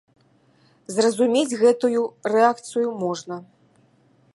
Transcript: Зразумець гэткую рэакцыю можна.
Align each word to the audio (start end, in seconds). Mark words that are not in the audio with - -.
Зразумець 0.95 1.57
гэткую 1.61 2.01
рэакцыю 2.37 2.87
можна. 3.05 3.35